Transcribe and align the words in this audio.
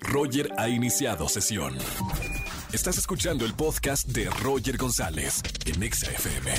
Roger 0.00 0.50
ha 0.56 0.68
iniciado 0.68 1.28
sesión. 1.28 1.76
Estás 2.72 2.98
escuchando 2.98 3.44
el 3.44 3.54
podcast 3.54 4.08
de 4.08 4.28
Roger 4.42 4.76
González 4.76 5.42
en 5.66 5.82
Exa 5.82 6.10
FM. 6.10 6.52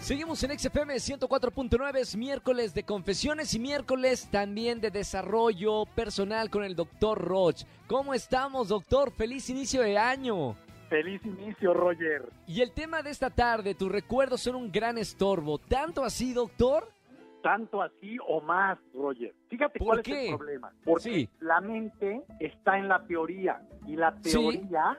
Seguimos 0.00 0.42
en 0.42 0.58
XFM 0.58 0.94
104.9, 0.94 1.96
es 1.96 2.16
miércoles 2.16 2.74
de 2.74 2.82
confesiones 2.82 3.54
y 3.54 3.60
miércoles 3.60 4.28
también 4.30 4.80
de 4.80 4.90
desarrollo 4.90 5.86
personal 5.94 6.50
con 6.50 6.64
el 6.64 6.74
doctor 6.74 7.18
Roch. 7.18 7.62
¿Cómo 7.86 8.12
estamos, 8.12 8.68
doctor? 8.68 9.12
Feliz 9.12 9.48
inicio 9.48 9.82
de 9.82 9.96
año. 9.96 10.56
Feliz 10.88 11.22
inicio, 11.24 11.72
Roger. 11.72 12.28
Y 12.46 12.60
el 12.60 12.72
tema 12.72 13.02
de 13.02 13.10
esta 13.10 13.30
tarde, 13.30 13.74
tus 13.74 13.90
recuerdos 13.90 14.42
son 14.42 14.56
un 14.56 14.72
gran 14.72 14.98
estorbo. 14.98 15.58
¿Tanto 15.58 16.04
así, 16.04 16.32
doctor? 16.34 16.90
Tanto 17.42 17.82
así 17.82 18.16
o 18.28 18.40
más, 18.40 18.78
Roger. 18.94 19.34
Fíjate 19.48 19.78
¿Por 19.78 19.86
cuál 19.88 20.00
es 20.00 20.08
el 20.08 20.36
problema. 20.36 20.72
Porque 20.84 21.02
Sí. 21.02 21.30
la 21.40 21.60
mente 21.60 22.22
está 22.40 22.78
en 22.78 22.88
la 22.88 23.04
teoría 23.06 23.60
y 23.86 23.96
la 23.96 24.16
Sí. 24.22 24.32
teoría 24.32 24.98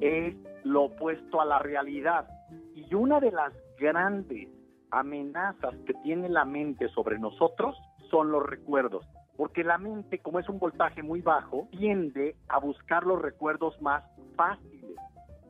es 0.00 0.34
lo 0.64 0.84
opuesto 0.84 1.40
a 1.40 1.44
la 1.44 1.58
realidad. 1.58 2.28
Y 2.74 2.94
una 2.94 3.20
de 3.20 3.32
las 3.32 3.52
grandes 3.78 4.48
amenazas 4.90 5.74
que 5.86 5.94
tiene 6.02 6.28
la 6.28 6.44
mente 6.44 6.88
sobre 6.90 7.18
nosotros 7.18 7.76
son 8.10 8.30
los 8.30 8.44
recuerdos. 8.44 9.06
Porque 9.36 9.64
la 9.64 9.78
mente, 9.78 10.18
como 10.18 10.38
es 10.38 10.48
un 10.48 10.58
voltaje 10.58 11.02
muy 11.02 11.22
bajo, 11.22 11.68
tiende 11.70 12.36
a 12.48 12.58
buscar 12.58 13.04
los 13.04 13.20
recuerdos 13.20 13.80
más 13.80 14.04
fáciles. 14.36 14.94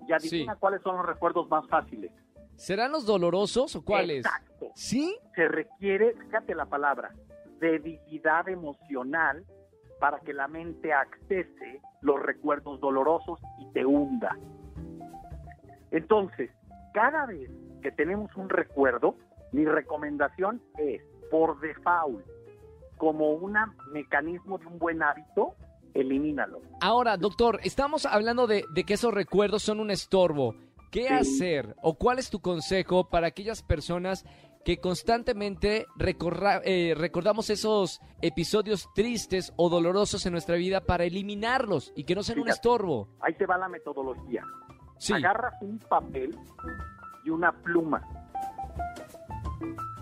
Y 0.08 0.12
adivina 0.12 0.54
Sí. 0.54 0.58
cuáles 0.60 0.82
son 0.82 0.96
los 0.96 1.06
recuerdos 1.06 1.48
más 1.48 1.66
fáciles. 1.68 2.12
¿Serán 2.54 2.92
los 2.92 3.06
dolorosos 3.06 3.74
o 3.74 3.84
cuáles? 3.84 4.18
Exacto. 4.24 4.51
¿Sí? 4.74 5.16
se 5.34 5.48
requiere, 5.48 6.14
fíjate 6.14 6.54
la 6.54 6.66
palabra, 6.66 7.14
debilidad 7.58 8.48
emocional 8.48 9.44
para 10.00 10.18
que 10.20 10.32
la 10.32 10.48
mente 10.48 10.92
accese 10.92 11.80
los 12.00 12.20
recuerdos 12.20 12.80
dolorosos 12.80 13.40
y 13.60 13.72
te 13.72 13.86
hunda. 13.86 14.36
Entonces, 15.90 16.50
cada 16.92 17.26
vez 17.26 17.50
que 17.82 17.90
tenemos 17.92 18.34
un 18.36 18.48
recuerdo, 18.48 19.16
mi 19.52 19.64
recomendación 19.64 20.62
es, 20.78 21.02
por 21.30 21.60
default, 21.60 22.24
como 22.96 23.30
un 23.30 23.56
mecanismo 23.92 24.58
de 24.58 24.66
un 24.66 24.78
buen 24.78 25.02
hábito, 25.02 25.54
elimínalo. 25.94 26.60
Ahora, 26.80 27.16
doctor, 27.16 27.60
estamos 27.62 28.06
hablando 28.06 28.46
de, 28.46 28.64
de 28.74 28.84
que 28.84 28.94
esos 28.94 29.12
recuerdos 29.12 29.62
son 29.62 29.80
un 29.80 29.90
estorbo. 29.90 30.54
¿Qué 30.90 31.06
Sí. 31.08 31.14
hacer 31.14 31.74
o 31.82 31.94
cuál 31.94 32.18
es 32.18 32.28
tu 32.28 32.40
consejo 32.40 33.08
para 33.08 33.26
aquellas 33.28 33.62
personas 33.62 34.26
que 34.64 34.78
constantemente 34.78 35.86
recorra- 35.96 36.60
eh, 36.64 36.94
recordamos 36.96 37.50
esos 37.50 38.00
episodios 38.20 38.88
tristes 38.94 39.52
o 39.56 39.68
dolorosos 39.68 40.24
en 40.26 40.32
nuestra 40.32 40.56
vida 40.56 40.80
para 40.82 41.04
eliminarlos 41.04 41.92
y 41.96 42.04
que 42.04 42.14
no 42.14 42.22
sean 42.22 42.40
un 42.40 42.48
estorbo? 42.48 43.08
Ahí 43.20 43.34
te 43.34 43.46
va 43.46 43.58
la 43.58 43.68
metodología. 43.68 44.44
Sí, 44.98 45.12
Agarras 45.14 45.54
un 45.62 45.78
papel 45.80 46.38
y 47.24 47.30
una 47.30 47.50
pluma. 47.52 48.02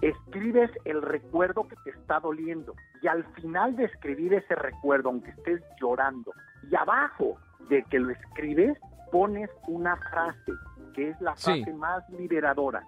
Escribes 0.03 0.70
el 0.84 1.03
recuerdo 1.03 1.66
que 1.69 1.77
te 1.84 1.91
está 1.91 2.20
doliendo. 2.20 2.75
Y 3.03 3.06
al 3.08 3.25
final 3.34 3.77
de 3.77 3.84
escribir 3.84 4.33
ese 4.34 4.55
recuerdo, 4.55 5.11
aunque 5.11 5.31
estés 5.31 5.62
llorando, 5.81 6.33
y 6.70 6.75
abajo 6.75 7.38
de 7.69 7.83
que 7.84 7.98
lo 7.98 8.11
escribes, 8.11 8.78
pones 9.12 9.50
una 9.69 9.97
frase, 9.97 10.53
que 10.94 11.11
es 11.11 11.20
la 11.20 11.36
Sí. 11.36 11.62
frase 11.62 11.72
más 11.75 12.08
liberadora. 12.11 12.83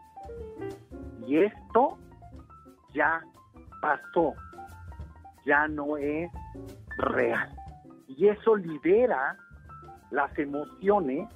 Y 1.26 1.38
esto 1.38 1.98
ya 2.94 3.22
pasó, 3.80 4.34
ya 5.46 5.66
no 5.68 5.96
es 5.96 6.30
real. 6.98 7.48
Y 8.08 8.28
eso 8.28 8.56
libera 8.56 9.36
las 10.10 10.36
emociones 10.38 11.28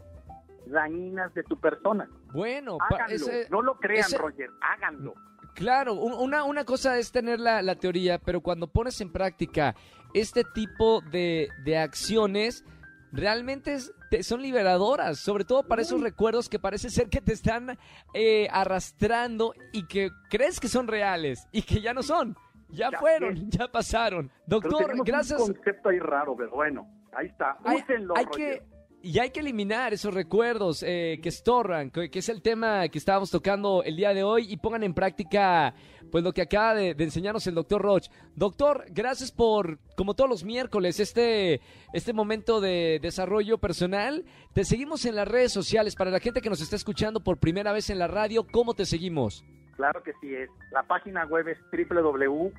dañinas 0.66 1.32
de 1.34 1.42
tu 1.44 1.58
persona. 1.58 2.08
bueno, 2.32 2.76
Háganlo. 2.90 3.14
ese- 3.14 3.48
no 3.50 3.62
lo 3.62 3.76
crean, 3.78 4.00
ese- 4.00 4.18
Roger. 4.18 4.50
Háganlo. 4.60 5.14
Claro, 5.54 5.94
un- 5.94 6.12
una, 6.12 6.44
una 6.44 6.64
cosa 6.64 6.98
es 6.98 7.12
tener 7.12 7.40
la, 7.40 7.62
la 7.62 7.76
teoría, 7.76 8.18
pero 8.18 8.42
cuando 8.42 8.66
pones 8.66 9.00
en 9.00 9.10
práctica 9.10 9.74
este 10.12 10.44
tipo 10.44 11.00
de, 11.00 11.48
de 11.64 11.78
acciones, 11.78 12.62
realmente 13.12 13.74
es- 13.74 13.92
te- 14.10 14.22
son 14.22 14.42
liberadoras, 14.42 15.18
sobre 15.18 15.44
todo 15.44 15.66
para 15.66 15.82
esos 15.82 16.00
recuerdos 16.00 16.48
que 16.48 16.58
parece 16.58 16.90
ser 16.90 17.08
que 17.08 17.20
te 17.20 17.32
están 17.32 17.78
eh, 18.14 18.48
arrastrando 18.50 19.54
y 19.72 19.86
que 19.86 20.10
crees 20.30 20.60
que 20.60 20.68
son 20.68 20.86
reales 20.88 21.46
y 21.52 21.62
que 21.62 21.80
ya 21.80 21.92
no 21.94 22.02
son. 22.02 22.36
Ya, 22.68 22.90
Ya 22.90 22.98
fueron, 22.98 23.48
ya 23.50 23.68
pasaron. 23.70 24.30
Doctor, 24.46 24.92
gracias. 25.04 25.40
un 25.40 25.54
concepto 25.54 25.88
ahí 25.88 25.98
raro, 26.00 26.34
pero 26.36 26.50
bueno, 26.50 26.86
ahí 27.16 27.26
está. 27.28 27.56
Hay, 27.64 27.78
Úsenlo, 27.78 28.16
hay 28.16 28.26
que 28.26 28.62
y 29.06 29.20
hay 29.20 29.30
que 29.30 29.38
eliminar 29.38 29.94
esos 29.94 30.12
recuerdos 30.12 30.82
eh, 30.82 31.20
que 31.22 31.28
estorban, 31.28 31.92
que, 31.92 32.10
es 32.12 32.28
el 32.28 32.42
tema 32.42 32.88
que 32.88 32.98
estábamos 32.98 33.30
tocando 33.30 33.84
el 33.84 33.94
día 33.94 34.12
de 34.12 34.24
hoy 34.24 34.52
y 34.52 34.56
pongan 34.56 34.82
en 34.82 34.94
práctica 34.94 35.74
pues 36.10 36.24
lo 36.24 36.32
que 36.32 36.42
acaba 36.42 36.74
de, 36.74 36.94
de 36.94 37.04
enseñarnos 37.04 37.46
el 37.46 37.54
doctor 37.54 37.80
Roch. 37.82 38.08
Doctor, 38.34 38.84
gracias 38.90 39.30
por, 39.30 39.78
como 39.96 40.14
todos 40.14 40.28
los 40.28 40.42
miércoles, 40.42 40.98
este, 40.98 41.60
este 41.92 42.12
momento 42.12 42.60
de 42.60 42.98
desarrollo 43.00 43.58
personal. 43.58 44.24
Te 44.52 44.64
seguimos 44.64 45.04
en 45.04 45.14
las 45.14 45.28
redes 45.28 45.52
sociales. 45.52 45.94
Para 45.94 46.10
la 46.10 46.18
gente 46.18 46.40
que 46.40 46.50
nos 46.50 46.60
está 46.60 46.74
escuchando 46.74 47.20
por 47.20 47.38
primera 47.38 47.72
vez 47.72 47.90
en 47.90 48.00
la 48.00 48.08
radio, 48.08 48.44
¿cómo 48.50 48.74
te 48.74 48.86
seguimos? 48.86 49.44
Claro 49.76 50.02
que 50.02 50.14
sí 50.20 50.34
es. 50.34 50.50
La 50.72 50.82
página 50.82 51.26
web 51.26 51.46
es 51.46 51.58
www.drroch.mx 51.70 52.52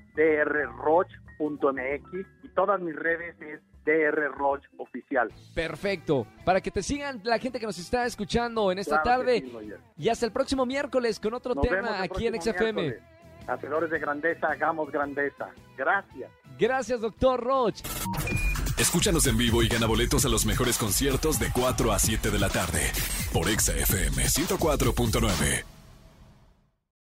y 2.43 2.49
todas 2.55 2.79
mis 2.79 2.95
redes 2.95 3.35
es 3.41 3.59
drroch 3.93 4.61
oficial. 4.77 5.29
Perfecto. 5.53 6.27
Para 6.45 6.61
que 6.61 6.71
te 6.71 6.83
sigan 6.83 7.21
la 7.23 7.39
gente 7.39 7.59
que 7.59 7.65
nos 7.65 7.77
está 7.77 8.05
escuchando 8.05 8.71
en 8.71 8.79
esta 8.79 9.01
Claro 9.01 9.21
tarde. 9.21 9.41
sí. 9.41 9.73
Y 9.97 10.09
hasta 10.09 10.25
el 10.25 10.31
próximo 10.31 10.65
miércoles 10.65 11.19
con 11.19 11.33
otro 11.33 11.55
Nos 11.55 11.67
tema 11.67 12.01
aquí 12.01 12.27
en 12.27 12.41
XFM. 12.41 12.73
miércoles. 12.81 13.01
Hacedores 13.47 13.89
de 13.89 13.99
grandeza, 13.99 14.47
hagamos 14.47 14.91
grandeza. 14.91 15.47
Gracias. 15.77 16.29
Gracias, 16.59 16.99
doctor 17.01 17.41
Roch. 17.41 17.75
Escúchanos 18.77 19.25
en 19.25 19.37
vivo 19.37 19.63
y 19.63 19.67
gana 19.69 19.87
boletos 19.87 20.25
a 20.25 20.29
los 20.29 20.45
mejores 20.45 20.77
conciertos 20.77 21.39
de 21.39 21.47
4 21.51 21.91
a 21.91 21.97
7 21.99 22.29
de 22.29 22.39
la 22.39 22.49
tarde 22.49 22.91
por 23.33 23.49
Exa 23.49 23.73
FM 23.75 24.23
104.9. 24.23 25.76